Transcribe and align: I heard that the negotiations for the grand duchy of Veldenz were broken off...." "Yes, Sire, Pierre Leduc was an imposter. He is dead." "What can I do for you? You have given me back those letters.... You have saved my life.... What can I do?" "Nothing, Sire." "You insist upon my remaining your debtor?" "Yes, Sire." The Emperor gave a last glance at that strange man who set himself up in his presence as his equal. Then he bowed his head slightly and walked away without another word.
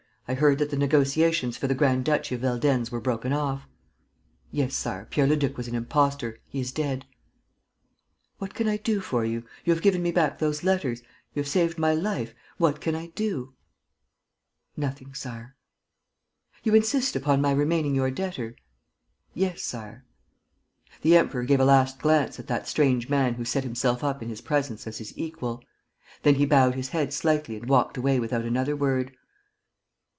I 0.27 0.33
heard 0.35 0.59
that 0.59 0.69
the 0.69 0.77
negotiations 0.77 1.57
for 1.57 1.67
the 1.67 1.75
grand 1.75 2.05
duchy 2.05 2.35
of 2.35 2.41
Veldenz 2.41 2.89
were 2.89 3.01
broken 3.01 3.33
off...." 3.33 3.63
"Yes, 4.53 4.73
Sire, 4.77 5.05
Pierre 5.09 5.27
Leduc 5.27 5.57
was 5.57 5.67
an 5.67 5.75
imposter. 5.75 6.37
He 6.47 6.61
is 6.61 6.71
dead." 6.71 7.05
"What 8.37 8.53
can 8.53 8.65
I 8.69 8.77
do 8.77 9.01
for 9.01 9.25
you? 9.25 9.43
You 9.65 9.73
have 9.73 9.81
given 9.83 10.01
me 10.01 10.09
back 10.13 10.39
those 10.39 10.63
letters.... 10.63 11.03
You 11.33 11.41
have 11.41 11.49
saved 11.49 11.77
my 11.77 11.93
life.... 11.93 12.33
What 12.57 12.79
can 12.79 12.95
I 12.95 13.07
do?" 13.07 13.55
"Nothing, 14.77 15.13
Sire." 15.13 15.57
"You 16.63 16.75
insist 16.75 17.17
upon 17.17 17.41
my 17.41 17.51
remaining 17.51 17.93
your 17.93 18.09
debtor?" 18.09 18.55
"Yes, 19.33 19.61
Sire." 19.63 20.05
The 21.01 21.17
Emperor 21.17 21.43
gave 21.43 21.59
a 21.59 21.65
last 21.65 21.99
glance 21.99 22.39
at 22.39 22.47
that 22.47 22.69
strange 22.69 23.09
man 23.09 23.33
who 23.33 23.43
set 23.43 23.65
himself 23.65 24.01
up 24.01 24.23
in 24.23 24.29
his 24.29 24.39
presence 24.39 24.87
as 24.87 24.99
his 24.99 25.13
equal. 25.17 25.61
Then 26.23 26.35
he 26.35 26.45
bowed 26.45 26.75
his 26.75 26.89
head 26.89 27.11
slightly 27.11 27.57
and 27.57 27.67
walked 27.67 27.97
away 27.97 28.17
without 28.17 28.45
another 28.45 28.77
word. 28.77 29.11